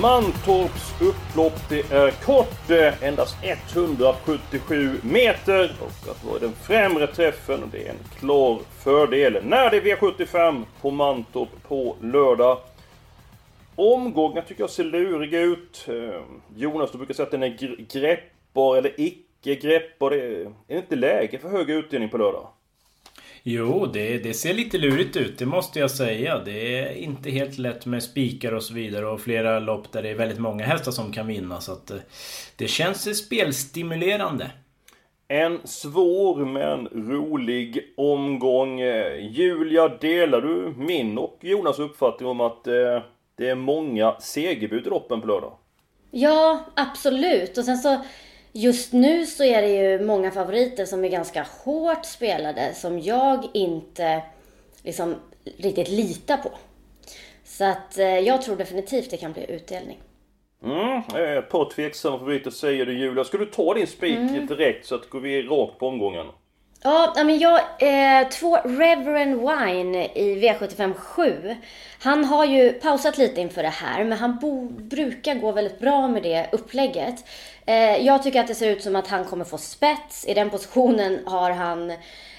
[0.00, 7.60] Mantorps upplopp det är kort, eh, endast 177 meter och att vara den främre träffen
[7.72, 9.38] det är en klar fördel.
[9.44, 12.58] När det är V75 på Mantorp på lördag.
[13.74, 15.86] Omgången tycker jag ser lurig ut.
[15.88, 16.20] Eh,
[16.56, 20.10] Jonas, du brukar säga att den är greppbar eller icke greppbar.
[20.10, 22.48] Det är, är det inte läge för hög utdelning på lördag?
[23.46, 26.38] Jo, det, det ser lite lurigt ut, det måste jag säga.
[26.38, 30.08] Det är inte helt lätt med spikar och så vidare och flera lopp där det
[30.08, 31.60] är väldigt många hästar som kan vinna.
[31.60, 31.96] Så att eh,
[32.56, 34.50] det känns spelstimulerande.
[35.28, 38.80] En svår men rolig omgång.
[39.30, 43.02] Julia, delar du min och Jonas uppfattning om att eh,
[43.36, 45.52] det är många segerbud i loppen på lördag?
[46.10, 47.58] Ja, absolut.
[47.58, 48.00] Och sen så
[48.54, 53.48] just nu så är det ju många favoriter som är ganska hårt spelade som jag
[53.54, 54.22] inte
[54.82, 55.14] liksom
[55.56, 56.50] riktigt litar på.
[57.44, 59.98] Så att eh, jag tror definitivt det kan bli utdelning.
[60.64, 63.24] Mm, eh, par tveksamma favoriter säger du Julia.
[63.24, 66.26] Ska du ta din spik direkt så att går vi rakt på omgången?
[66.86, 71.56] Ja, men jag, eh, två Reverend Wine i V75 7.
[71.98, 76.08] Han har ju pausat lite inför det här, men han bo, brukar gå väldigt bra
[76.08, 77.24] med det upplägget.
[77.66, 80.24] Eh, jag tycker att det ser ut som att han kommer få spets.
[80.28, 81.92] I den positionen har han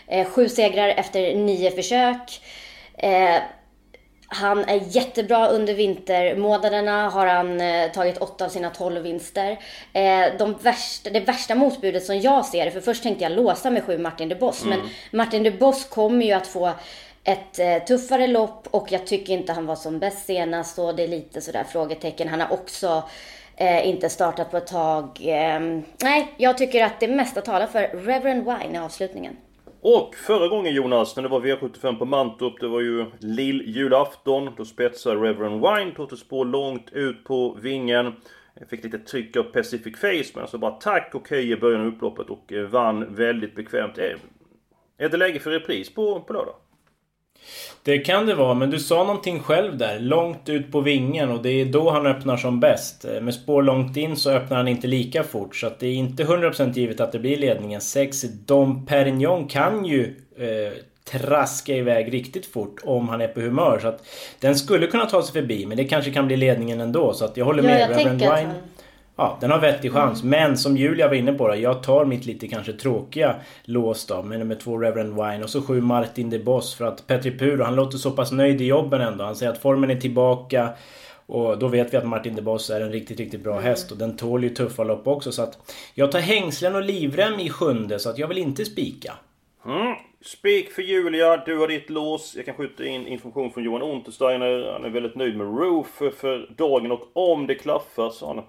[0.07, 2.41] eh, sju segrar efter nio försök.
[2.97, 3.41] Eh,
[4.27, 7.09] han är jättebra under vintermånaderna.
[7.09, 9.59] Har han eh, tagit åtta av sina tolv vinster.
[9.93, 13.83] Eh, de värsta, det värsta motbudet som jag ser, för först tänkte jag låsa med
[13.83, 14.65] sju Martin de Boss.
[14.65, 14.79] Men
[15.11, 16.71] Martin de Boss kommer ju att få
[17.23, 20.79] ett eh, tuffare lopp och jag tycker inte han var som bäst senast.
[20.79, 22.27] Och det är lite sådär frågetecken.
[22.27, 23.03] Han har också
[23.55, 25.19] eh, inte startat på ett tag.
[25.21, 25.59] Eh,
[26.03, 29.37] nej, jag tycker att det mesta talar för Reverend Wine i avslutningen.
[29.87, 34.51] Och förra gången Jonas, när det var V75 på Mantorp, det var ju lill-julafton.
[34.57, 38.13] Då spetsade Reverend Wine, tog ett spår långt ut på vingen.
[38.69, 41.87] Fick lite tryck av Pacific Face, men så bara tack och hej i början av
[41.87, 43.97] upploppet och eh, vann väldigt bekvämt.
[43.97, 44.17] Är,
[44.97, 46.55] är det läge för repris på, på lördag?
[47.83, 49.99] Det kan det vara, men du sa någonting själv där.
[49.99, 53.05] Långt ut på vingen och det är då han öppnar som bäst.
[53.05, 55.55] Eh, Med spår långt in så öppnar han inte lika fort.
[55.55, 57.81] Så att det är inte 100% givet att det blir ledningen.
[57.81, 60.73] 6 Dom Perignon kan ju eh,
[61.11, 63.79] traska iväg riktigt fort om han är på humör.
[63.81, 64.05] Så att
[64.39, 67.13] den skulle kunna ta sig förbi, men det kanske kan bli ledningen ändå.
[67.13, 67.81] Så att jag håller Ja, med.
[67.81, 68.53] jag Reverend Wine.
[69.17, 70.23] Ja, den har vettig chans.
[70.23, 74.23] Men som Julia var inne på då, jag tar mitt lite kanske tråkiga lås då
[74.23, 77.63] med nummer två Reverend Wine och så sju Martin de Boss för att Petri Puro,
[77.63, 79.23] han låter så pass nöjd i jobben ändå.
[79.23, 80.69] Han säger att formen är tillbaka
[81.25, 83.97] och då vet vi att Martin de Boss är en riktigt, riktigt bra häst och
[83.97, 87.99] den tål ju tuffa lopp också så att jag tar hängslen och livrem i sjunde
[87.99, 89.13] så att jag vill inte spika.
[89.65, 89.95] Mm.
[90.21, 92.35] Spik för Julia, du har ditt lås.
[92.35, 94.71] Jag kan skjuta in information från Johan Untersteiner.
[94.73, 98.43] Han är väldigt nöjd med Roof för, för dagen och om det klaffar så han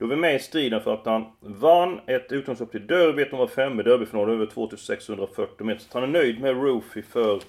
[0.00, 3.32] då är vi med i striden för att han vann ett utgångslopp till Derby, ett
[3.32, 5.80] nummer 5 i Derbyfinalen över 2640 meter.
[5.80, 7.40] Så han är nöjd med Roofy för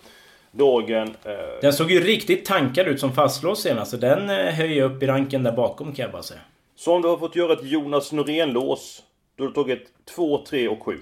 [0.51, 1.07] dagen.
[1.25, 1.31] Eh,
[1.62, 5.07] Den såg ju riktigt tankad ut som fastlås senast så den eh, höjer upp i
[5.07, 6.39] ranken där bakom kan jag bara säga.
[6.75, 9.03] Så om du har fått göra ett Jonas Norén-lås,
[9.38, 10.97] då har du tagit 2, 3 och 7.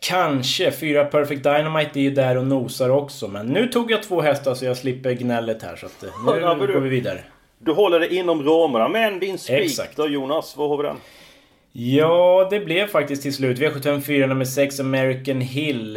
[0.00, 0.70] Kanske.
[0.70, 3.28] Fyra Perfect Dynamite är ju där och nosar också.
[3.28, 5.76] Men nu tog jag två hästar så jag slipper gnället här.
[5.76, 6.10] Så att, eh,
[6.58, 7.20] nu går vi vidare.
[7.62, 9.96] Du håller dig inom ramarna, men din spik Exakt.
[9.96, 10.96] då Jonas, vad har vi den?
[11.72, 13.58] Ja, det blev faktiskt till slut.
[13.58, 15.94] V754 nummer 6 American Hill.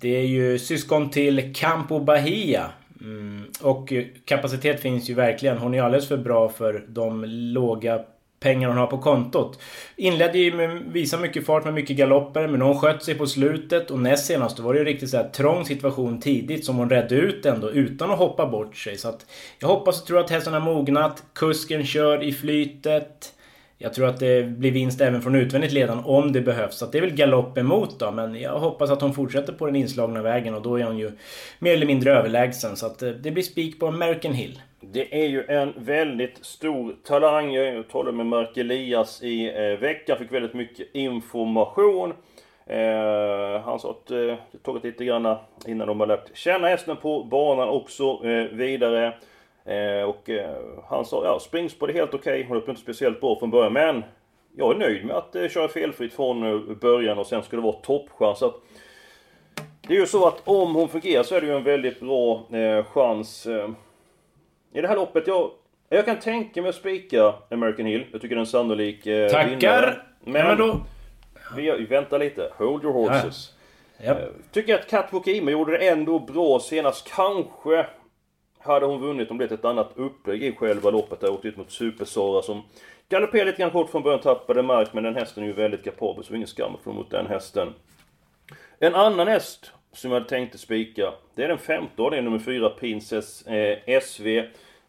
[0.00, 2.70] Det är ju syskon till Campo Bahia.
[3.00, 3.44] Mm.
[3.62, 3.92] Och
[4.24, 5.58] kapacitet finns ju verkligen.
[5.58, 8.00] Hon är alldeles för bra för de låga
[8.46, 9.58] pengar hon har på kontot.
[9.96, 13.90] Inledde ju med visa mycket fart med mycket galopper men hon sköt sig på slutet
[13.90, 17.14] och näst senast var det ju riktigt så här trång situation tidigt som hon redde
[17.14, 18.98] ut ändå utan att hoppa bort sig.
[18.98, 19.26] Så att
[19.58, 21.22] jag hoppas och tror att hästen har mognat.
[21.34, 23.32] Kusken kör i flytet.
[23.78, 26.78] Jag tror att det blir vinst även från utvändigt ledan om det behövs.
[26.78, 28.10] Så att det är väl galopp emot då.
[28.10, 31.12] Men jag hoppas att hon fortsätter på den inslagna vägen och då är hon ju
[31.58, 32.76] mer eller mindre överlägsen.
[32.76, 34.60] Så att eh, det blir spik på American Hill.
[34.80, 37.52] Det är ju en väldigt stor talang.
[37.52, 42.12] Jag talade med Mark Elias i eh, veckan, fick väldigt mycket information.
[42.66, 44.18] Eh, han sa att eh,
[44.52, 45.36] det tagit lite grann
[45.66, 49.14] innan de har lärt känna hästen på banan också eh, vidare.
[49.64, 50.56] Eh, och eh,
[50.88, 52.44] han sa, ja springspår är helt okej, okay.
[52.48, 54.04] hon löper inte speciellt bra från början men
[54.56, 57.62] jag är nöjd med att eh, köra felfritt från eh, början och sen ska det
[57.62, 58.42] vara toppchans.
[58.42, 58.54] Att,
[59.88, 62.46] det är ju så att om hon fungerar så är det ju en väldigt bra
[62.52, 63.46] eh, chans.
[63.46, 63.70] Eh,
[64.76, 65.50] i det här loppet, jag,
[65.88, 68.06] jag kan tänka mig att spika American Hill.
[68.12, 69.50] Jag tycker den är en sannolik eh, Tackar!
[69.50, 69.96] Vinnare.
[70.24, 70.80] Men, men då...
[71.56, 73.52] Vi, vänta lite, hold your horses.
[73.98, 74.04] Ja.
[74.04, 74.18] Yep.
[74.18, 77.10] Eh, tycker att Catwalk Ima gjorde det ändå bra senast.
[77.16, 77.86] Kanske
[78.58, 81.20] hade hon vunnit om det ett annat upplägg i själva loppet.
[81.20, 82.62] Där åkt ut mot Super-Sara som
[83.08, 84.92] galopperade lite grann kort från början, tappade mark.
[84.92, 87.74] Men den hästen är ju väldigt kapabel så ingen skam att mot den hästen.
[88.78, 92.70] En annan häst som jag hade tänkt spika, det är den femte är nummer fyra
[92.70, 94.42] Princess eh, SV.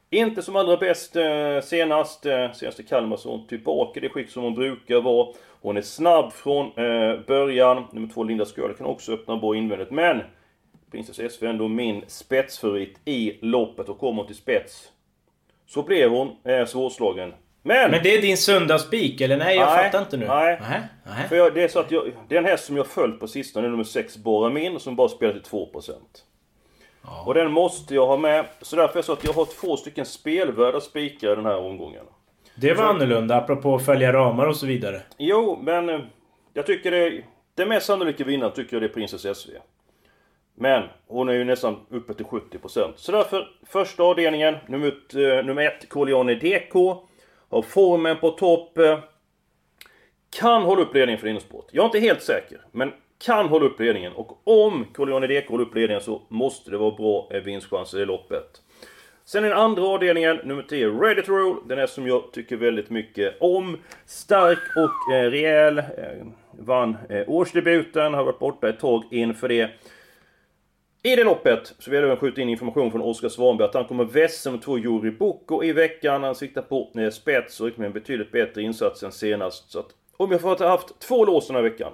[0.10, 2.26] Inte som allra bäst eh, senast.
[2.26, 5.34] Eh, senast i Kalmar så hon tillbaka i det skick som hon brukar vara.
[5.62, 7.84] Hon är snabb från eh, början.
[7.92, 9.92] Nummer två Linda Skörde kan också öppna bra invändigt.
[9.92, 10.22] Men
[10.92, 14.92] Princess SV är ändå min spetsfavorit i loppet och kommer hon till spets
[15.68, 17.34] så blir hon eh, svårslagen.
[17.64, 17.92] Men...
[17.92, 19.38] Men det är din söndagsspik eller?
[19.38, 20.28] Nej, jag nej, fattar inte nu.
[20.28, 20.60] Nej.
[20.70, 21.28] nej, nej.
[21.30, 23.28] För jag, det är så att jag, det är en häst som jag följt på
[23.28, 25.94] sistone, nummer 6 Boramin, som bara spelar till 2%.
[27.08, 27.24] Ja.
[27.26, 28.46] Och den måste jag ha med.
[28.62, 32.06] Så därför är det så att jag har två stycken spelvärda spikar den här omgången.
[32.56, 35.02] Det var så, annorlunda, apropå att följa ramar och så vidare.
[35.18, 36.00] Jo, men eh,
[36.54, 37.24] jag tycker det...
[37.56, 39.50] Det mest sannolika vinnaren tycker jag det är Princess SV.
[40.56, 42.94] Men hon är ju nästan uppe till 70%.
[42.96, 46.74] Så därför, första avdelningen, nummer, eh, nummer ett, Corleone DK.
[47.50, 48.78] Har formen på topp.
[48.78, 49.00] Eh,
[50.40, 51.70] kan hålla upp ledningen för innersport.
[51.72, 54.14] Jag är inte helt säker, men kan hålla upp ledningen.
[54.14, 58.62] Och om Corleone DK håller upp ledningen så måste det vara bra vinstchanser i loppet.
[59.26, 61.68] Sen den andra avdelningen, nummer 10, Ready to Roll.
[61.68, 63.78] Den är som jag tycker väldigt mycket om.
[64.06, 65.78] Stark och eh, rejäl.
[65.78, 65.84] Eh,
[66.60, 69.70] vann eh, årsdebuten, har varit borta ett tag inför det.
[71.04, 73.86] I det loppet så vill jag även skjuta in information från Oskar Svanberg att han
[73.86, 76.24] kommer vässa med två Juri Boko i veckan.
[76.24, 79.72] Han siktar på eh, spets och med en betydligt bättre insats än senast.
[79.72, 81.92] Så att om jag får ha haft två lås den här veckan.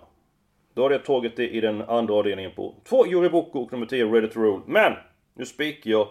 [0.74, 3.86] Då hade jag tagit det i den andra avdelningen på två Juri Boko och nummer
[3.86, 4.62] 10 Ready to Roll.
[4.66, 4.94] Men!
[5.34, 6.08] Nu spikar jag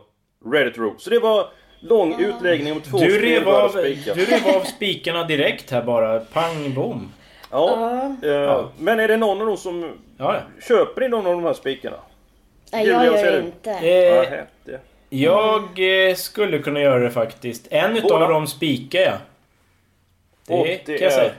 [0.52, 0.94] Ready to Roll.
[0.98, 1.46] Så det var
[1.80, 4.14] lång utläggning om två du rev av, spikar.
[4.14, 6.20] Du rev av spikarna direkt här bara.
[6.20, 7.12] Pang bom.
[7.50, 8.30] Ja, uh.
[8.30, 9.98] Eh, men är det någon av dem som...
[10.16, 10.36] Ja.
[10.68, 11.96] Köper ni någon av de här spikarna?
[12.72, 13.70] Nej, jag gör det inte.
[13.70, 14.78] Eh,
[15.08, 15.62] jag
[16.08, 17.66] eh, skulle kunna göra det faktiskt.
[17.70, 19.18] En utav dem spikar jag.
[20.46, 21.32] Det, det kan jag säga.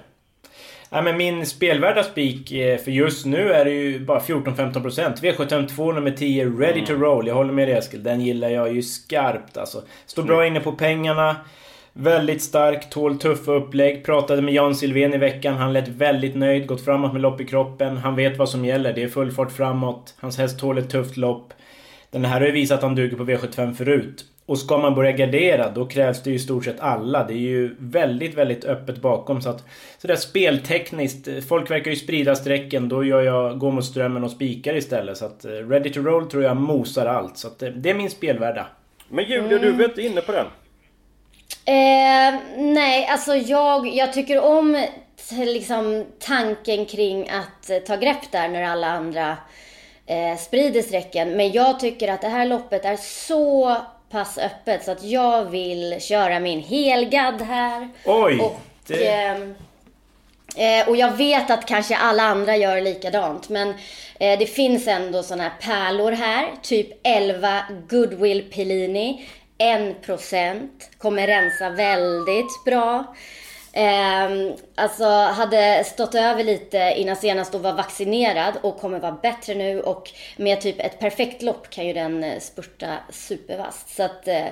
[0.96, 5.22] Ja, men min spelvärda spik, eh, för just nu är det ju bara 14-15%.
[5.22, 6.86] V752 nummer 10, Ready mm.
[6.86, 7.28] to Roll.
[7.28, 8.04] Jag håller med dig Eskil.
[8.04, 9.82] Den gillar jag ju skarpt alltså.
[10.06, 11.36] Står bra inne på pengarna.
[11.94, 14.06] Väldigt stark, tål tuffa upplägg.
[14.06, 15.58] Pratade med Jan Silven i veckan.
[15.58, 16.68] Han lät väldigt nöjd.
[16.68, 17.98] Gått framåt med lopp i kroppen.
[17.98, 18.94] Han vet vad som gäller.
[18.94, 20.16] Det är full fart framåt.
[20.20, 21.54] Hans häst tål ett tufft lopp.
[22.12, 24.26] Den här har ju visat att han duger på V75 förut.
[24.46, 27.24] Och ska man börja gardera då krävs det ju i stort sett alla.
[27.24, 29.42] Det är ju väldigt, väldigt öppet bakom.
[29.42, 29.64] Så att
[29.98, 31.28] sådär speltekniskt.
[31.50, 32.90] Folk verkar ju sprida strecken.
[32.90, 35.18] Då gör jag gå mot strömmen och spikar istället.
[35.18, 37.38] Så att eh, ready to roll tror jag mosar allt.
[37.38, 38.68] Så att eh, det är min spelvärda.
[39.10, 39.62] Men Julia, mm.
[39.62, 40.46] du var inte inne på den?
[41.66, 44.86] Eh, nej, alltså jag, jag tycker om
[45.32, 49.38] liksom, tanken kring att eh, ta grepp där när alla andra
[50.06, 51.38] eh, sprider strecken.
[51.38, 53.78] Men jag tycker att det här loppet är så
[54.14, 57.90] pass öppet så att jag vill köra min helgad här.
[58.06, 58.40] Oj!
[58.40, 59.08] Och, det...
[59.08, 59.56] Ehm,
[60.56, 63.50] eh, och jag vet att kanske alla andra gör likadant.
[63.50, 63.70] Men
[64.20, 66.48] eh, det finns ändå såna här pärlor här.
[66.62, 69.26] Typ 11 Goodwill Pellini.
[69.58, 70.68] 1%
[70.98, 73.16] kommer rensa väldigt bra.
[73.76, 79.56] Eh, alltså hade stått över lite innan senast och var vaccinerad och kommer vara bättre
[79.56, 83.96] nu och med typ ett perfekt lopp kan ju den eh, spurta supervast.
[83.96, 84.46] Så att eh,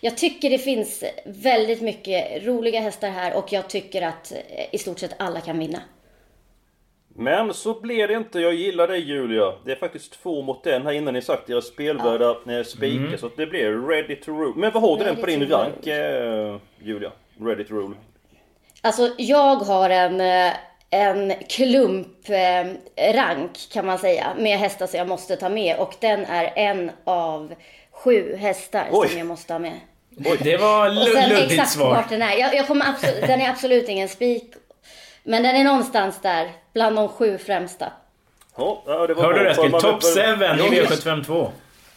[0.00, 4.78] jag tycker det finns väldigt mycket roliga hästar här och jag tycker att eh, i
[4.78, 5.78] stort sett alla kan vinna.
[7.08, 8.40] Men så blev det inte.
[8.40, 9.52] Jag gillar dig Julia.
[9.64, 12.64] Det är faktiskt två mot en här innan ni sagt era spelvärda ja.
[12.64, 13.06] spikar.
[13.06, 13.18] Mm.
[13.18, 14.52] Så det blir ready to rule.
[14.56, 17.12] Men vad har du den på din rank eh, Julia?
[17.40, 17.94] Ready to rule.
[18.82, 20.52] Alltså jag har en, eh,
[20.90, 24.26] en klump-rank eh, kan man säga.
[24.36, 25.76] Med hästar som jag måste ta med.
[25.76, 27.54] Och den är en av
[27.92, 29.08] sju hästar Oj.
[29.08, 29.80] som jag måste ha med.
[30.24, 30.90] Oj, det var
[31.28, 31.90] luddigt svar.
[31.90, 32.36] Vart den är.
[32.36, 34.52] Jag, jag kommer absolut, den är absolut ingen spik.
[35.22, 37.92] Men den är någonstans där, bland de sju främsta.
[38.56, 39.72] Ja, det var Hörde du Eskil?
[39.72, 41.48] Top 7 i V752.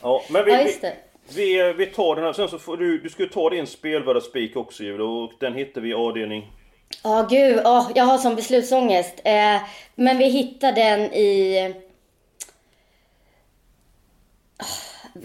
[0.02, 0.94] Ja, men vi, ja, just det.
[1.36, 4.56] Vi, vi tar den här, sen så får du, du ska ta din spelvärda spik
[4.56, 6.52] också Julia och den hittar vi i avdelning...
[7.04, 7.60] Ja, oh, gud.
[7.66, 9.14] Oh, jag har sån beslutsångest.
[9.24, 9.58] Eh,
[9.96, 11.76] men vi hittar den i...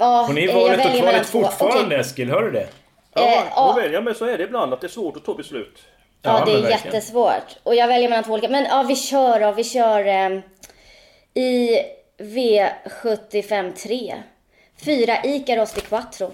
[0.01, 1.99] Oh, Hon är i valet och kvalet fortfarande okay.
[1.99, 2.69] Eskil, hör du det?
[3.15, 3.71] Ja, Eh, ja.
[3.73, 5.79] och välja, men så är det ibland att det är svårt att ta beslut.
[6.23, 6.95] Ja, Ja, det är verkligen.
[6.95, 7.57] jättesvårt.
[7.63, 8.49] Och jag väljer mellan två olika.
[8.49, 9.53] Men ja, vi kör då.
[9.53, 10.41] Vi kör eh,
[11.35, 11.79] i
[12.19, 14.23] V75 3.
[14.85, 16.31] Fyra Icaros di Quattro.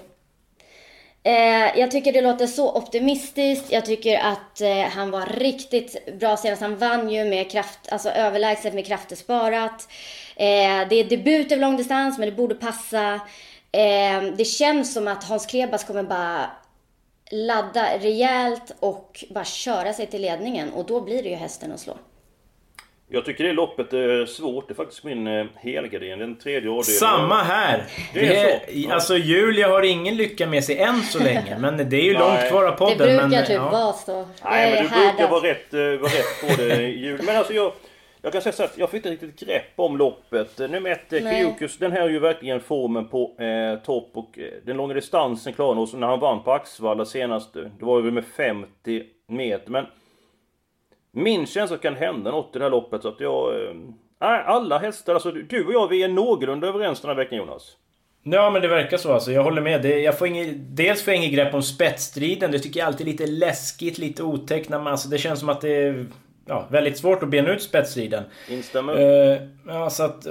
[1.24, 3.72] Eh, jag tycker det låter så optimistiskt.
[3.72, 6.62] Jag tycker att eh, han var riktigt bra senast.
[6.62, 9.88] Han vann ju med kraft, alltså överlägset med krafter sparat.
[10.36, 13.14] Eh, det är debut över långdistans, men det borde passa.
[13.72, 16.50] Eh, det känns som att Hans Krebas kommer bara
[17.30, 20.72] ladda rejält och bara köra sig till ledningen.
[20.72, 21.94] Och då blir det ju hästen att slå.
[23.12, 24.68] Jag tycker det loppet är svårt.
[24.68, 26.18] Det är faktiskt min eh, helgardering.
[26.18, 26.84] Den tredje avdelningen.
[26.84, 27.84] Samma här!
[28.14, 28.70] Det är så.
[28.72, 31.58] i- Alltså Julia har ingen lycka med sig än så länge.
[31.58, 32.50] Men det är ju långt Nej.
[32.50, 32.96] kvar av Det podden.
[32.98, 33.70] brukar men, typ ja.
[33.70, 34.26] vara så.
[34.44, 37.20] Nej, men du brukar vara rätt, eh, vara rätt på det Jul.
[37.24, 37.72] Men alltså jag...
[38.24, 40.60] Jag kan säga så att jag fick inte riktigt grepp om loppet.
[40.60, 41.10] Eh, Nummer ett.
[41.10, 45.52] Kyokus, den här är ju verkligen formen på eh, topp och eh, den långa distansen
[45.52, 45.82] klarar han.
[45.82, 49.70] Och när han vann på Axvalla senast, det var ju med 50 meter.
[49.70, 49.86] Men
[51.12, 53.54] min känsla kan hända något i det här loppet så att jag...
[53.54, 53.74] Eh,
[54.20, 57.76] nej, alla hästar, alltså du och jag, vi är någorlunda överens den här veckan Jonas.
[58.24, 59.32] Ja men det verkar så alltså.
[59.32, 59.82] Jag håller med.
[59.82, 62.50] Det, jag får inget, dels får jag inget grepp om spetsstriden.
[62.50, 64.68] Det tycker jag alltid är lite läskigt, lite otäckt.
[64.68, 66.06] när man- Alltså, det känns som att det är
[66.46, 68.24] ja, väldigt svårt att bena ut spetsstriden.
[68.48, 68.96] Instämmer.
[68.96, 70.26] Eh, ja, så att,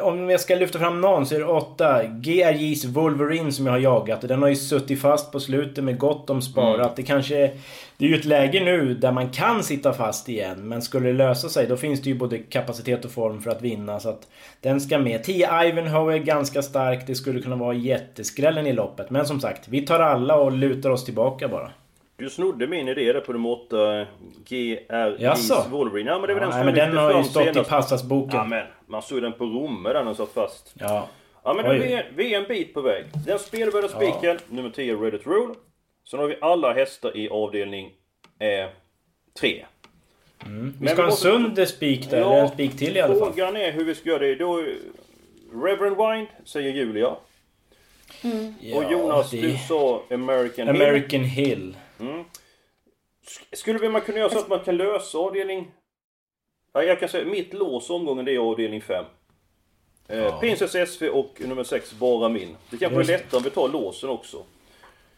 [0.00, 2.02] om jag ska lyfta fram någon så är det åtta.
[2.04, 4.20] GRJs Wolverine som jag har jagat.
[4.20, 6.96] Den har ju suttit fast på slutet med gott om sparat.
[6.96, 7.50] Det kanske...
[7.98, 10.68] Det är ju ett läge nu där man kan sitta fast igen.
[10.68, 13.62] Men skulle det lösa sig då finns det ju både kapacitet och form för att
[13.62, 14.00] vinna.
[14.00, 14.28] Så att
[14.60, 15.24] den ska med.
[15.24, 17.06] 10 Ivanhoe är ganska stark.
[17.06, 19.10] Det skulle kunna vara jätteskrällen i loppet.
[19.10, 21.70] Men som sagt, vi tar alla och lutar oss tillbaka bara.
[22.18, 23.32] Du snodde min idé där på
[23.66, 24.06] 8,
[24.48, 25.64] GRJs Jaså?
[25.70, 26.10] Wolverine.
[26.10, 27.70] Ja men det var den Nej, som men jag den har ju stått i senast.
[27.70, 28.36] Passasboken.
[28.36, 30.74] Ja men, man såg den på Romme där den satt fast.
[30.78, 31.08] Ja.
[31.44, 33.04] Ja men vi är, vi är en bit på väg.
[33.26, 35.54] Den spelvärda spiken, nummer 10 Reddit Rule.
[36.10, 37.90] Sen har vi alla hästar i avdelning
[39.40, 39.64] 3.
[40.80, 42.16] Vi ska ha en sund spik där.
[42.16, 43.32] eller en spik till i alla fall.
[43.32, 44.34] Frågan är hur vi ska göra det.
[44.34, 44.62] Då,
[45.52, 47.08] Reverend Wind säger Julia.
[48.74, 50.82] och Jonas, det- du sa American Hill.
[50.82, 51.24] American
[51.98, 52.24] Hill.
[53.52, 55.70] Skulle man kunna göra så att man kan lösa avdelning...
[56.72, 59.04] Ja, jag kan säga mitt lås omgången det är avdelning 5.
[60.08, 62.56] Eh, Princess SV och nummer 6 bara min.
[62.70, 64.42] Det kanske Just är lättare om vi tar låsen också.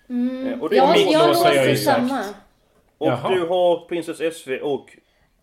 [0.09, 0.47] Mm.
[0.47, 1.83] Eh, och det är mitt jag lås sagt.
[1.85, 2.25] samma.
[2.99, 3.35] Och Jaha.
[3.35, 4.97] du har Princess SV och...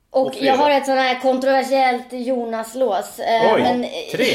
[0.10, 3.20] Och Och jag har ett sånt här kontroversiellt Jonas-lås.
[3.20, 4.26] eh, Oj, men, tre.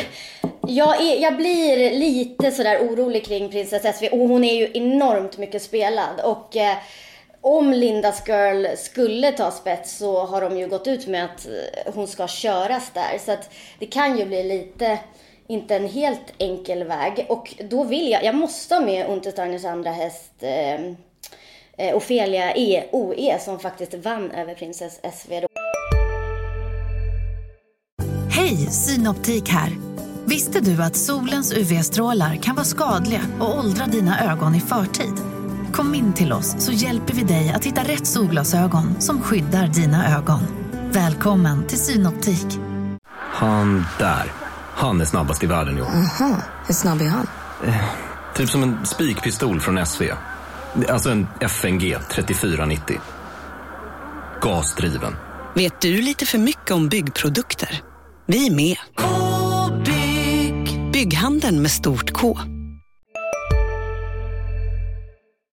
[0.67, 5.39] Jag, är, jag blir lite sådär orolig kring Princess SV och hon är ju enormt
[5.39, 6.21] mycket spelad.
[6.25, 6.77] Och eh,
[7.41, 11.93] om Lindas Girl skulle ta spets så har de ju gått ut med att eh,
[11.95, 13.19] hon ska köras där.
[13.19, 14.99] Så att det kan ju bli lite,
[15.47, 17.27] inte en helt enkel väg.
[17.29, 20.75] Och då vill jag, jag måste ha med Untersteiners andra häst eh,
[21.77, 25.41] eh Ofelia E, OE som faktiskt vann över Princess SV.
[25.41, 25.49] Då.
[28.31, 29.90] Hej, Synoptik här.
[30.31, 35.15] Visste du att solens UV-strålar kan vara skadliga och åldra dina ögon i förtid?
[35.73, 40.17] Kom in till oss så hjälper vi dig att hitta rätt solglasögon som skyddar dina
[40.17, 40.41] ögon.
[40.93, 42.47] Välkommen till Synoptik.
[43.17, 44.33] Han där.
[44.75, 45.89] Han är snabbast i världen i år.
[46.67, 47.27] Hur snabb är han?
[48.35, 50.03] Typ som en spikpistol från SV.
[50.89, 53.01] Alltså en FNG 3490.
[54.41, 55.17] Gasdriven.
[55.55, 57.83] Vet du lite för mycket om byggprodukter?
[58.27, 58.77] Vi är med.
[61.01, 61.11] -bygg.
[61.11, 62.37] Bygghandeln med stort K.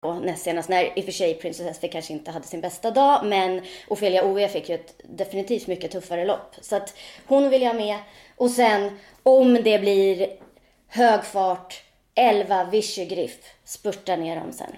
[0.01, 2.91] Och näst senast när i och för sig Princess SV kanske inte hade sin bästa
[2.91, 6.55] dag men Ofelia OE fick ju ett definitivt mycket tuffare lopp.
[6.61, 7.97] Så att hon vill jag ha med.
[8.35, 8.91] Och sen
[9.23, 10.27] om det blir
[10.87, 11.81] hög fart,
[12.15, 14.71] 11 Vichy Griff, spurta ner dem sen.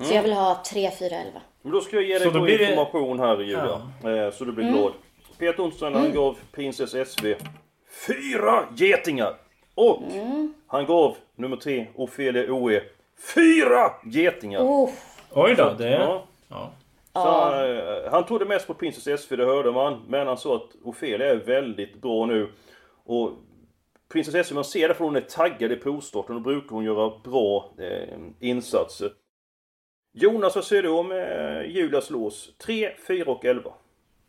[0.00, 1.40] Så jag vill ha 3, 4, 11.
[1.62, 3.92] Men då ska jag ge dig då blir det- information här Julia.
[4.04, 4.92] Eh, så du blir glad.
[5.38, 7.34] Peter Onsson han gav Princess SV
[8.06, 9.45] fyra getingar.
[9.76, 10.02] Och
[10.66, 12.82] han gav nummer tre Ofelia OE
[13.34, 14.60] fyra getingar.
[14.60, 14.90] Oh,
[15.32, 15.90] Oj då, det...
[15.90, 16.24] Ja.
[16.48, 16.72] Ja.
[17.12, 20.02] Så, eh, han tog det mest på Princess SV, det hörde man.
[20.08, 22.52] Men han sa att Ofelia är väldigt bra nu.
[23.04, 23.30] Och
[24.08, 26.34] Princess SV, man ser det för hon är taggad i provstarten.
[26.34, 29.10] Då brukar hon göra bra eh, insatser.
[30.12, 32.56] Jonas, vad säger du om eh, Julias lås?
[32.58, 33.72] 3, 4 och 11.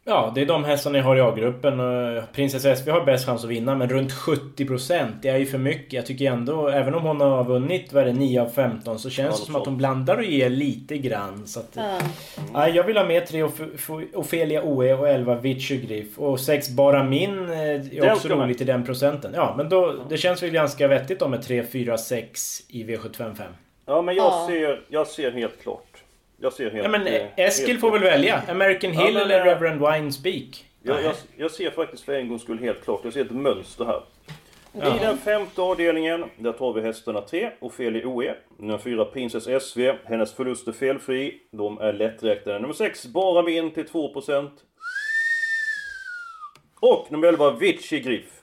[0.10, 1.80] Ja, det är de hästarna jag har i A-gruppen.
[1.80, 5.58] och Princess SV har bäst chans att vinna, men runt 70% det är ju för
[5.58, 5.94] mycket.
[5.94, 9.10] Jag tycker ändå, även om hon har vunnit, vad är det, 9 av 15, så
[9.10, 9.60] känns Ja, det som så.
[9.60, 11.48] att hon blandar och ger lite grann.
[11.48, 11.78] Så att,
[12.54, 13.44] ja, jag vill ha med 3
[14.14, 16.20] Ofelia OE och 11 Vichy Griff.
[16.20, 19.32] Och 6 Bara Min eh, är också roligt i den procenten.
[19.36, 23.42] Ja, men då, det känns väl ganska vettigt då med 3, 4, 6 i V755.
[23.86, 24.48] Ja, men jag, Ja.
[24.50, 25.87] Ser, jag ser helt klart.
[26.40, 26.84] Jag ser helt...
[26.84, 28.42] Ja men eh, Eskil helt får väl välja?
[28.50, 30.66] American Ja, Hill men, eller eh, Reverend Wine Speak?
[30.84, 33.02] Jag, jag, jag ser faktiskt för en gångs skull helt klart.
[33.04, 34.02] Jag ser ett mönster här.
[34.72, 34.96] Ja.
[34.96, 38.36] I den femte avdelningen, där tar vi hästarna 3, Ofelia OE.
[38.58, 39.92] Nummer 4, Princess SV.
[40.04, 41.40] Hennes förlust är felfri.
[41.52, 42.60] De är lätträknade.
[42.60, 44.50] Nummer 6, Bara Min till 2%.
[46.80, 48.42] Och nummer 11, Vici Griff.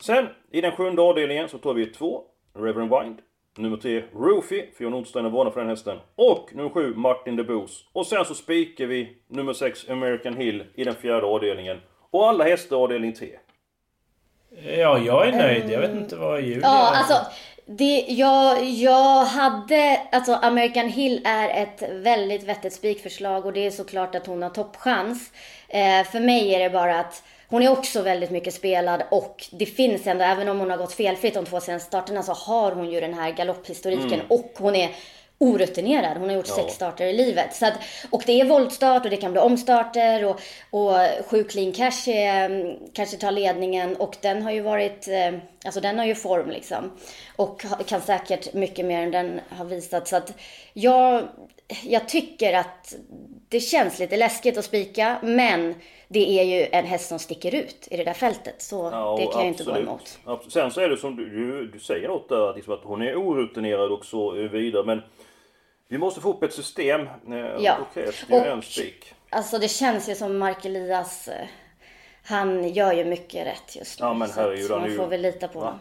[0.00, 2.22] Sen, i den sjunde avdelningen så tar vi 2,
[2.54, 3.18] Reverend Wind.
[3.58, 5.98] Nummer 3, Roofy, för John Nordstein är varnad för den hästen.
[6.14, 7.84] Och nummer 7, Martin de Boos.
[7.92, 11.80] Och sen så spikar vi nummer 6, American Hill, i den fjärde avdelningen.
[12.10, 13.28] Och alla hästar i avdelning 3.
[14.78, 15.70] Ja, jag är nöjd.
[15.70, 16.60] Jag vet inte vad Julia...
[16.62, 17.14] Ja, alltså.
[17.66, 23.70] Det, jag, jag hade, alltså American Hill är ett väldigt vettigt spikförslag och det är
[23.70, 25.32] såklart att hon har toppchans.
[25.68, 29.66] Eh, för mig är det bara att hon är också väldigt mycket spelad och det
[29.66, 32.90] finns ändå, även om hon har gått felfritt de två senaste starterna så har hon
[32.90, 34.26] ju den här galopphistoriken Mm.
[34.28, 34.90] och hon är
[35.40, 36.16] orutinerad.
[36.18, 36.54] Hon har gjort Ja.
[36.54, 37.54] sex starter i livet.
[37.54, 37.72] Så att,
[38.10, 40.40] och det är voltstart och det kan bli omstarter och,
[40.70, 45.38] och sju clean cash är, mm, kanske tar ledningen och den har ju varit, eh,
[45.64, 46.90] alltså den har ju form liksom.
[47.36, 50.08] Och kan säkert mycket mer än den har visat.
[50.08, 50.32] Så att
[50.72, 51.22] jag,
[51.84, 52.94] jag tycker att
[53.48, 55.74] det känns lite läskigt att spika men
[56.08, 58.62] det är ju en häst som sticker ut i det där fältet.
[58.62, 59.88] Så Ja, det kan jag inte gå absolut.
[59.88, 60.18] emot.
[60.24, 60.52] Absolut.
[60.52, 63.14] Sen så är det som du, du, du säger något där, liksom att hon är
[63.16, 64.84] orutinerad och så vidare.
[64.86, 65.02] Men
[65.88, 67.00] vi måste få upp ett system.
[67.00, 67.08] eh,
[67.60, 67.76] Ja.
[67.94, 68.00] Det
[68.30, 69.14] ju Och- en spik.
[69.30, 71.46] Alltså det känns ju som Mark Elias, eh,
[72.28, 74.06] han gör ju mycket rätt just nu.
[74.06, 75.78] Ja, men så herregud, man får väl lita på honom.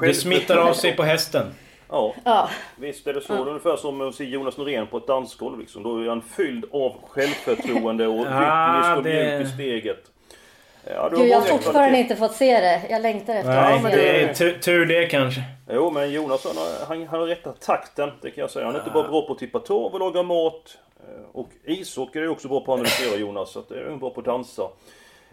[0.00, 1.46] Det smittar av sig på hästen.
[1.88, 2.50] Ja, Ja.
[2.76, 3.32] visst är det så.
[3.32, 3.36] Ja.
[3.36, 5.58] Det är ungefär som att se Jonas Norén på ett dansgolv.
[5.58, 5.82] Liksom.
[5.82, 9.98] Då är han fylld av självförtroende och rytmisk och det- mjuk i steget.
[10.84, 12.82] Ja, du har Gud, jag har fortfarande inte fått se det.
[12.90, 15.42] Jag längtar efter Nej, att se det är tur, tur det kanske.
[15.70, 18.66] Jo, men Jonas han, har- han, han har rätta takten, det kan jag säga.
[18.66, 20.78] Han är inte bara bra på att tippa torv och laga mat.
[21.00, 24.10] eh, Och ishockey är också bra på att analysera Jonas, så att det är bra
[24.10, 24.62] på att dansa.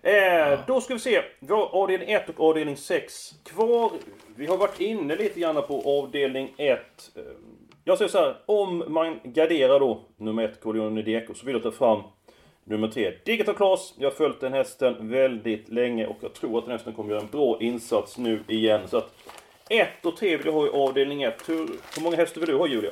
[0.04, 1.22] Eh, Då ska vi se.
[1.40, 3.92] Vi har avdelning 1 och avdelning 6 kvar.
[4.36, 6.80] Vi har varit inne lite grann på avdelning 1.
[7.16, 7.22] Eh,
[7.84, 11.64] Jag säger så här, om man garderar då nummer 1, Corleone Deco, så vill jag
[11.64, 12.02] ta fram
[12.64, 13.94] nummer 3, Digital Class.
[13.98, 17.22] Jag har följt den hästen väldigt länge och jag tror att den hästen kommer göra
[17.22, 18.88] en bra insats nu igen.
[18.88, 19.14] Så att
[19.70, 21.50] 1 och 3 vill jag ha i avdelning 1.
[21.50, 21.56] Hur,
[21.96, 22.92] hur många hästar vill du ha Julia?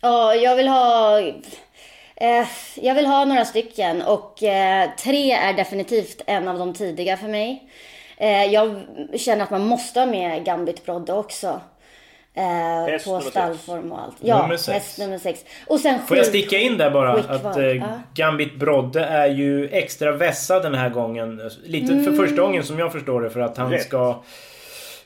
[0.00, 1.20] Ja, jag vill ha...
[2.16, 7.16] Eh, jag vill ha några stycken och eh, tre är definitivt en av de tidiga
[7.16, 7.70] för mig.
[8.16, 8.82] Eh, jag
[9.16, 11.60] känner att man måste ha med Gambit Brodde också.
[12.34, 14.16] Eh, Häst på stallform och allt.
[14.20, 14.74] Ja, Nummer sex.
[14.84, 15.44] häst nummer sex.
[15.66, 17.12] Och sen Får jag sticka in där bara?
[17.12, 17.88] Att eh.
[18.14, 21.50] Gambit Brodde är ju extra vässad den här gången.
[21.64, 22.16] Lite för Mm.
[22.16, 23.30] första gången som jag förstår det.
[23.30, 23.82] För att han Rätt.
[23.82, 24.22] ska...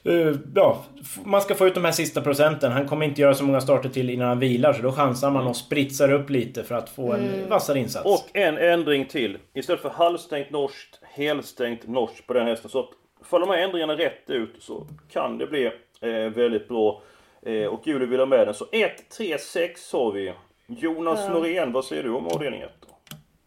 [0.05, 0.85] eh, ja,
[1.25, 2.73] man ska få ut de här sista procenten.
[2.73, 4.73] Han kommer inte göra så många starter till innan han vilar.
[4.73, 7.49] Så då chansar man och spritsar upp lite för att få en Mm.
[7.49, 8.07] vassare insats.
[8.07, 9.39] Och en ändring till.
[9.55, 12.71] Istället för halvstängt norskt, helstängt norskt på den hästen.
[12.71, 12.89] Så att
[13.25, 15.67] faller de här ändringarna rätt ut så kan det bli
[16.01, 17.03] eh, väldigt bra.
[17.47, 18.55] Eh, och Julia vill ha med den.
[18.55, 20.33] Så 1, 3, 6 har vi.
[20.67, 21.33] Jonas Ja.
[21.33, 22.71] Norén, vad säger du om avdelning 1?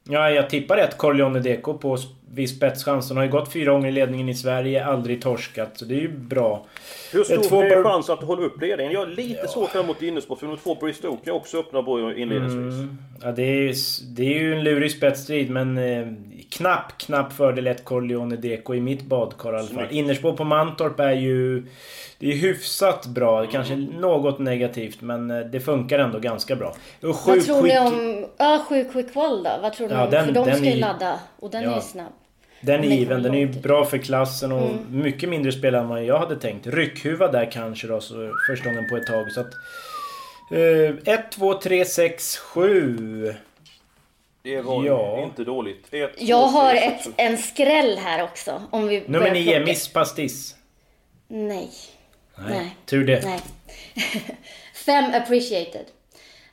[0.10, 1.98] Ja, jag tippar rätt Corleone Deco på
[2.34, 3.10] s- viss spetschans.
[3.10, 5.70] Han har ju gått fyra gånger i ledningen i Sverige, aldrig torskat.
[5.78, 6.66] Så det är ju bra.
[7.12, 8.94] Hur Eh, stor två är chansen att du håller upp ledningen?
[8.94, 11.82] Jag är lite svårt här mot Innersport för nummer två Bristow kan jag också öppna
[11.82, 12.74] bra inledningsvis.
[12.74, 12.98] Mm.
[13.24, 13.74] Ja, det är, ju
[14.08, 16.08] det är ju en lurig spetsstrid men eh,
[16.50, 19.88] knapp, knapp fördel ett Corleone Deco i mitt badkar i alla fall.
[19.92, 21.64] Innerspår på Mantorp är ju...
[22.20, 23.46] Det är hyfsat bra.
[23.46, 26.76] Kanske något negativt men eh, det funkar ändå ganska bra.
[27.02, 28.26] Och sju Vad tror ni quick- om...
[28.38, 29.50] Ja, sju quick wall då?
[29.62, 30.12] Vad tror ni Ja, om...
[30.12, 31.20] den- för de ska ju är- ladda.
[31.40, 31.76] Och den är Ja.
[31.76, 32.12] ju snabb.
[32.66, 33.24] Den är given.
[33.24, 34.80] Den är ju bra för klassen och Mm.
[35.04, 36.68] mycket mindre spelare än vad jag hade tänkt.
[36.68, 39.32] Ryckhuva där kanske då, så första gången på ett tag.
[39.32, 39.54] Så att...
[41.06, 43.34] 1, 2, 3, 6, 7.
[44.44, 45.24] Det var Ja.
[45.24, 45.88] inte dåligt.
[45.92, 48.62] Ett, Jag två, har tre, ett, sex, en skräll här också.
[48.72, 49.66] Om vi Nummer börjar 9, plocka.
[49.66, 50.56] Miss Pastis.
[51.28, 51.70] Nej.
[52.38, 52.76] Nej, Nej.
[52.86, 53.26] tur det.
[53.26, 53.40] Nej.
[54.86, 55.86] Fem appreciated.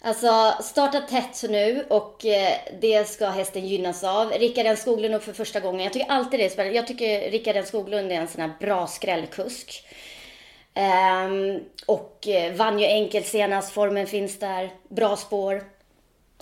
[0.02, 4.30] Alltså starta tätt nu och eh, det ska hästen gynnas av.
[4.30, 5.80] Rickard N Skoglund upp för första gången.
[5.80, 6.76] Jag tycker alltid det är spännande.
[6.76, 9.84] Jag tycker Rickard N Skoglund är en sån här bra skrällkusk.
[10.74, 13.72] Ehm, och eh, vann ju enkelt senast.
[13.72, 14.70] Formen finns där.
[14.88, 15.62] Bra spår.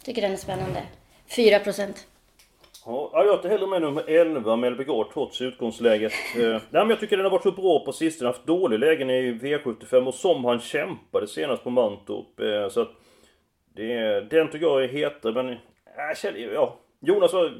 [0.05, 0.83] Tycker den är spännande.
[1.37, 2.07] 4 procent.
[2.87, 6.13] Ja, jag tar hellre med nummer 11, Melby Gård, trots utgångsläget.
[6.37, 8.29] Eh, nej, men jag tycker den har varit så bra på sistone.
[8.29, 12.41] Haft dålig lägen i V75 och som han kämpade senast på Mantorp.
[12.41, 12.91] Eh, så att
[13.79, 15.49] det, den tycker jag är hetare, men...
[15.49, 15.57] Äh,
[16.17, 16.79] Kjell, ja.
[17.01, 17.53] Jonas, vad,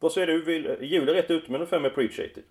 [0.00, 0.42] vad säger du?
[0.44, 2.42] Vill, Julia rätt ute med nummer 5 Appreciated?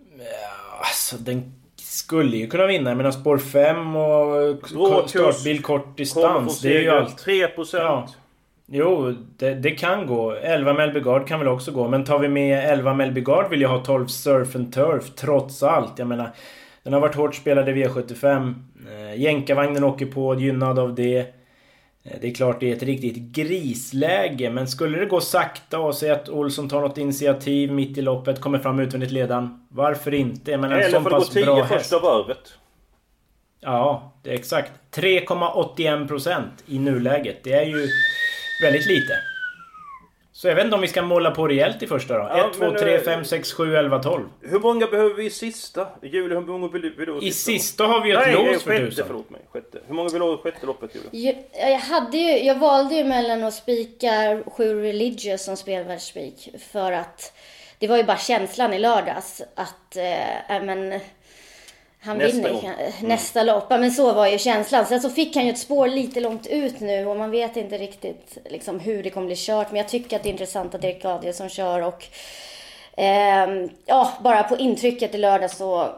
[0.80, 2.89] Alltså den skulle ju kunna vinna.
[2.89, 4.69] Jag menar spår 5 och
[5.10, 6.62] startbil kort distans.
[6.62, 7.17] Det är ju allt.
[7.17, 7.84] 3 procent.
[7.84, 8.08] Ja.
[8.67, 10.32] Jo, det, det kan gå.
[10.32, 11.88] 11 Melbygard kan väl också gå.
[11.88, 16.00] Men tar vi med 11 Melbygard vill jag ha 12 Surf and Turf trots allt.
[16.00, 16.30] Jag menar,
[16.84, 18.54] den har varit hårt spelad i V75.
[18.91, 21.26] Eh, jänkarvagnen åker på, gynnad av det.
[22.06, 25.96] Eh, Det är klart det är ett riktigt grisläge, men skulle det gå sakta och
[25.96, 29.68] se att Olsson tar något initiativ mitt i loppet, kommer fram utvändigt ledan.
[29.70, 30.58] Varför inte?
[30.58, 31.74] Menar, en Eller får det gå pass bra 10 häst.
[31.74, 32.54] första varvet.
[33.62, 34.72] Ja, det är exakt.
[34.91, 37.44] 3,81% i nuläget.
[37.44, 37.88] Det är ju
[38.63, 39.13] väldigt lite.
[40.38, 42.19] Så jag vet inte om vi ska måla på rejält i första då.
[42.19, 44.30] Ja, 1, 2, men, 3, eh, 5, 6, 7, 11, 12.
[44.41, 45.88] Hur många behöver vi i sista?
[46.02, 48.48] Julia, hur många vill du vill du I sista har vi ju ett Nej, lås
[48.48, 49.06] eh, för sjätte, tusan.
[49.08, 49.41] förlåt mig.
[49.52, 49.80] Sjätte.
[49.88, 51.10] Hur många vill du ha i sjätte loppet, Julia?
[51.12, 56.91] Jag, jag, hade ju, jag valde ju mellan att spika sju Religious som spelvärldsspik för
[56.91, 57.34] att
[57.80, 61.00] det var ju bara känslan i lördags att äh, men,
[62.06, 62.62] han Nästa vinner gång.
[62.62, 63.70] kan- nästa lopp.
[63.70, 64.86] Men så var ju känslan.
[64.86, 67.78] Sen så fick han ju ett spår lite långt ut nu och man vet inte
[67.78, 69.68] riktigt liksom, hur det kommer bli kört.
[69.72, 72.04] Men jag tycker att det är intressant att Erik Adielsson kör och
[72.98, 75.89] ehm, ja, bara på intrycket i lördag så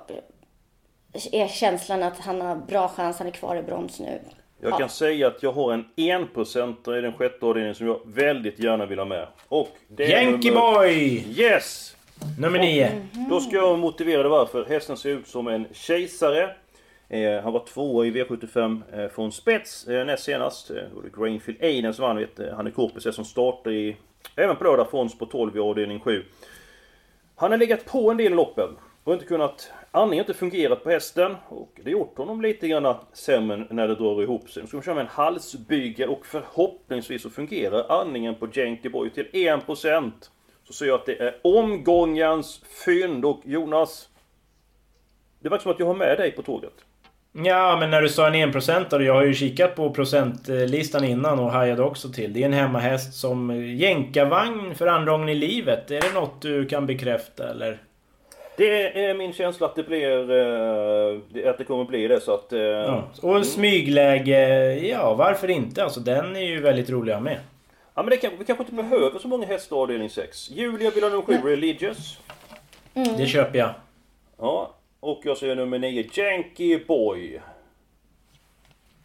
[1.32, 3.18] är känslan att han har bra chans.
[3.18, 4.20] Han är kvar i brons nu.
[4.62, 4.78] Jag Ja.
[4.78, 8.86] kan säga att jag har en enprocentare i den sjätte avdelningen som jag väldigt gärna
[8.86, 9.28] vill ha med.
[9.48, 11.24] Och det är Yankee nummer- Boy!
[11.42, 11.96] Yes!
[12.40, 13.02] Nummer 9.
[13.30, 14.66] Då ska jag motivera det varför.
[14.66, 16.56] Hästen ser ut som en kejsare.
[17.10, 20.70] Eh, han var tvåa i V75 eh, från spets eh, näst senast.
[20.70, 22.18] Eh, det var Grainfield Aiden som vann.
[22.18, 23.98] Vet, eh, han är korpus som startar i,
[24.36, 26.24] även på lördag från på 12 i avdelning 7.
[27.36, 28.70] Han har legat på en del i loppen
[29.04, 29.72] och inte kunnat...
[29.92, 33.88] Andningen har inte fungerat på hästen och det har gjort honom lite grann sämre när
[33.88, 34.64] det drar ihop sig.
[34.64, 39.10] Nu ska vi köra med en halsbygge och förhoppningsvis så fungerar andningen på Yankee Boy
[39.10, 40.12] till 1%.
[40.68, 44.10] Så ser jag att det är omgångens fynd och Jonas...
[45.40, 46.74] Det verkar som att jag har med dig på tåget.
[47.46, 51.52] Ja, men när du sa en enprocentare, jag har ju kikat på procentlistan innan och
[51.52, 52.34] hajade också till.
[52.34, 55.92] Det är en hemmahäst som jänkarvagn för andra gången i livet.
[55.92, 57.78] Är det något du kan bekräfta eller?
[58.58, 60.32] Det är min känsla att det blir...
[60.32, 62.54] eh, Att det kommer bli det så att...
[62.54, 63.04] eh, Ja.
[63.22, 65.84] Och smygläge, ja varför inte?
[65.84, 67.40] Alltså den är ju väldigt rolig att ha med.
[67.98, 70.50] Ja men det kan, vi kanske inte behöver så många hästar avdelning 6.
[70.52, 72.18] Julia vill ha nummer 7, Religious.
[72.94, 73.74] Det köper jag.
[74.38, 74.76] Ja.
[75.00, 77.42] Och jag säger nummer 9, Yankee Boy.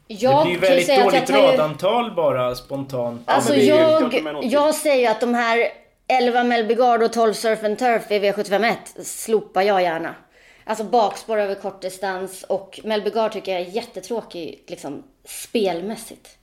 [0.07, 3.23] Jag det blir väldigt säga att jag dåligt tar ju- radantal bara spontant.
[3.25, 5.69] Alltså klart jag, jag säger att de här
[6.07, 10.15] 11 Melbygard och 12 Surf and Turf i V751 slopar jag gärna.
[10.65, 16.39] Alltså bakspår över kortdistans och Melbygard tycker jag är jättetråkig liksom spelmässigt.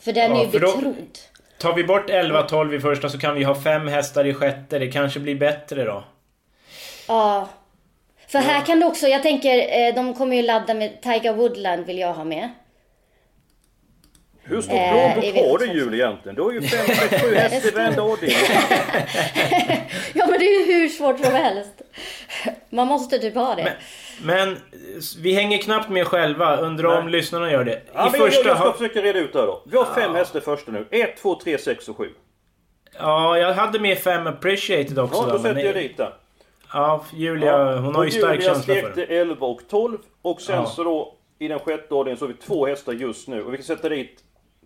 [0.00, 1.18] För den Ja, är ju för då- betrodd.
[1.58, 4.78] Tar vi bort 11-12 i första så kan vi ha fem hästar i sjätte.
[4.78, 6.04] Det kanske blir bättre då.
[7.08, 7.48] Ja.
[8.28, 11.86] För här kan du också, jag tänker, eh, de kommer ju ladda med Tiger Woodland
[11.86, 12.48] vill jag ha med.
[14.42, 15.74] Hur stor Eh, plånbok har du V75?
[15.74, 16.36] Julia egentligen?
[16.36, 18.36] Du har ju 5, 6, 7 hästar i varenda avdelning.
[20.14, 21.82] Ja men det är ju hur svårt som helst.
[22.70, 23.64] Man måste typ ha det.
[23.64, 23.72] Men
[24.28, 24.48] eh,
[25.22, 26.56] vi hänger knappt med själva.
[26.56, 27.82] Undrar om lyssnarna gör det.
[27.94, 28.72] Ja, I men jag, första jag ska har...
[28.72, 29.62] försöka reda ut det här då.
[29.66, 30.86] Vi har fem hästar i första nu.
[30.90, 32.08] 1, 2, 3, 6 och 7.
[32.98, 35.18] Ja, jag hade med fem appreciated också.
[35.18, 36.12] Ja, då men- sätter jag dit den.
[36.72, 39.02] Ja, Julia, hon har ju stark Julia känsla för det.
[39.04, 39.98] 11 och 12.
[40.22, 40.66] Och sen Ja.
[40.66, 43.42] så då i den sjätte avdelningen så har vi två hästar just nu.
[43.42, 44.18] Och vi kan sätta dit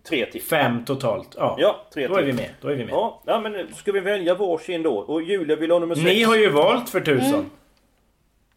[0.09, 0.41] tre till.
[0.41, 1.35] Fem totalt.
[1.37, 2.23] Ja, Ja, tre då till.
[2.23, 2.49] är vi med.
[2.61, 2.93] Då är vi med.
[2.93, 4.93] Ja, ja, men ska vi välja varsin då?
[4.97, 6.05] Och Julia vill ha nummer 6.
[6.07, 7.33] Ni har ju valt för tusan.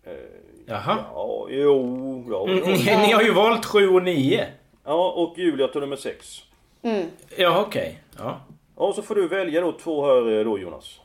[0.06, 0.18] Mm.
[0.66, 0.98] Jaha.
[1.14, 2.66] Ja, jo, ja, Mm, ja.
[2.66, 4.46] Ni, ni har ju valt sju och nio.
[4.84, 6.42] ja, och Julia tar nummer 6.
[7.36, 7.98] Ja, okej.
[8.18, 8.40] Ja.
[8.76, 11.00] Ja, så får du välja då två här eh, då Jonas.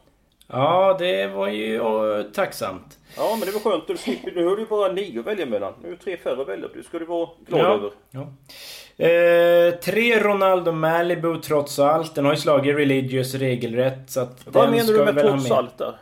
[0.48, 2.98] ja, det var ju åh, tacksamt.
[3.18, 3.88] Ja, men det var skönt.
[3.88, 5.74] Du slipper, nu har du bara nio att välja mellan.
[5.82, 6.68] Nu är det tre färre att välja.
[6.76, 7.74] Det ska du vara glad Ja.
[7.74, 7.92] över.
[8.12, 8.28] Ja.
[9.06, 12.16] Eh, tre Ronaldo Malibu trots allt.
[12.16, 14.10] Den har ju slagit Religious regelrätt.
[14.10, 15.96] Så att Vad den menar du med trots allt där?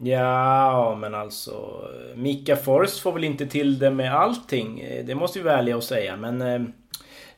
[0.00, 1.84] Ja, men alltså...
[2.14, 4.80] Mika Forst får väl inte till det med allting.
[4.80, 6.16] Eh, Det måste vi vara ärliga och säga.
[6.16, 6.42] Men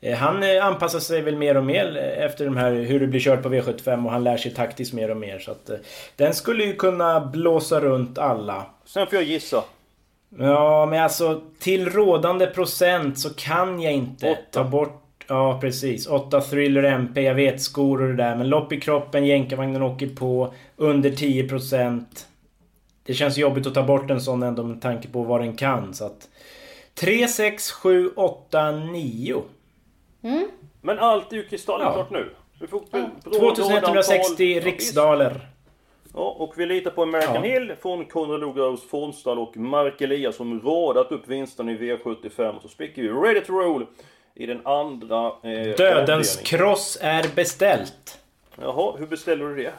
[0.01, 3.21] eh, han eh, anpassar sig väl mer och mer efter de här hur det blir
[3.21, 5.39] kört på V75 och han lär sig taktiskt mer och mer.
[5.39, 5.77] Så att eh,
[6.17, 8.67] den skulle ju kunna blåsa runt alla.
[8.85, 9.65] Sen får jag gissa.
[10.39, 14.41] Ja, men alltså till rådande procent så kan jag inte Åtta.
[14.51, 15.05] ta bort...
[15.29, 16.07] Ja, precis.
[16.07, 18.37] 8 Thriller MP, jag vet skor och det där.
[18.37, 20.55] Men lopp i kroppen, jänkarvagnen åker på.
[20.77, 22.05] Under 10%.
[23.09, 25.95] Det känns jobbigt att ta bort en sån ändå med tanke på vad den kan.
[25.95, 26.29] Så att...
[26.95, 29.43] 3, 6, 7, 8, 9.
[30.81, 31.37] Men allt är
[31.83, 32.07] Ja.
[32.11, 32.31] nu.
[32.61, 33.11] Du får bra
[33.55, 34.47] 2160 rådantal.
[34.47, 35.49] Ja, riksdaler.
[36.15, 37.41] Ja, och vi litar på American Ja.
[37.41, 42.55] Hill från Konrad Lugauers formstall och Mark Elias som radat upp vinsten i V75.
[42.63, 43.87] Så spickar vi Ready to Roll
[44.35, 48.19] i den andra eh, Dödens kross är beställt.
[48.61, 49.73] Jaha, hur beställer du det?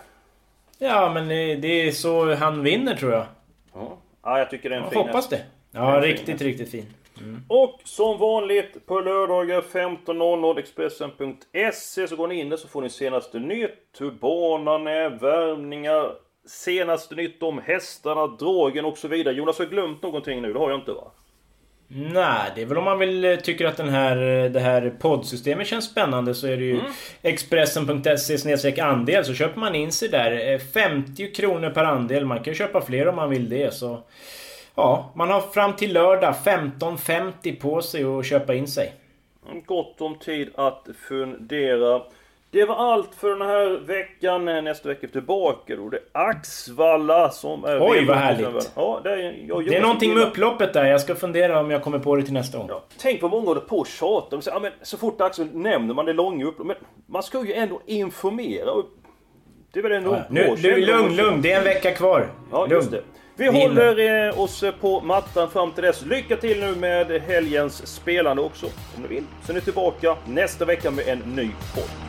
[0.82, 1.28] Ja, men
[1.62, 3.26] det är så han vinner tror jag.
[3.74, 5.30] Ja, ja jag tycker det är en Jag fin hoppas häst.
[5.30, 5.42] det.
[5.72, 6.42] Ja, En fin riktigt, häst.
[6.42, 6.86] riktigt fin.
[7.48, 12.90] Och som vanligt på lördagar 15.00 Expressen.se så går ni in där så får ni
[12.90, 16.12] senaste nytt, hur banan är, värmningar,
[16.48, 19.34] senaste nytt om hästarna, dragen och så vidare.
[19.36, 21.12] Jonas har jag glömt någonting nu, det har jag inte va?
[21.92, 24.94] Nej, det är väl om man vill eh, tycker att den här, eh, det här
[25.00, 26.92] poddsystemet känns spännande så är det ju Mm.
[27.22, 30.54] Expressen.se andel så köper man in sig där.
[30.54, 32.26] Eh, 50 kronor per andel.
[32.26, 33.74] Man kan köpa fler om man vill det.
[33.74, 34.04] Så
[34.76, 38.94] Ja, man har fram till lördag 15.50 på sig att köpa in sig.
[39.66, 42.02] Gott om tid att fundera.
[42.52, 44.46] Det var allt för den här veckan.
[44.46, 45.90] Nästa vecka är vi tillbaka då.
[45.90, 47.90] Det är Axvalla som är...
[47.90, 48.72] Oj, vad härligt.
[48.76, 50.86] Ja, det är, jag Det är någonting med upploppet där.
[50.86, 52.68] Jag ska fundera om jag kommer på det till nästa gång.
[52.70, 54.38] Ja, tänk vad många håller på och tjatar.
[54.38, 56.78] De säger, ja, men så fort Axel nämner man det långa upploppet.
[56.82, 58.84] Men man ska ju ändå informera.
[59.74, 61.42] Det är väl ändå Ja, nu, nu, lugn, lugn.
[61.42, 62.28] Det är en vecka kvar.
[62.52, 62.72] Ja, lugn.
[62.72, 63.02] just det.
[63.36, 66.06] Vi håller eh, oss på mattan fram till dess.
[66.06, 69.24] Lycka till nu med helgens spelande också, om ni vill.
[69.44, 72.09] Sen är ni tillbaka nästa vecka med en ny podd.